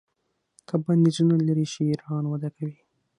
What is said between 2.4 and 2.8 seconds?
کوي.